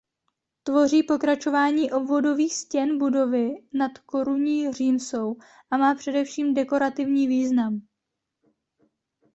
Tvoří 0.63 1.03
pokračování 1.03 1.91
obvodových 1.91 2.55
stěn 2.55 2.97
budovy 2.97 3.53
nad 3.73 3.97
korunní 3.97 4.73
římsou 4.73 5.35
a 5.71 5.77
má 5.77 5.95
především 5.95 6.53
dekorativní 6.53 7.27
význam. 7.27 7.81